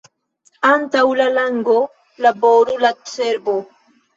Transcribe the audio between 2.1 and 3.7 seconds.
laboru la cerbo.